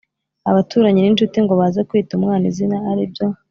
[0.49, 3.25] abaturanyi n’inshuti, ngo baze kwita umwana izina ari byo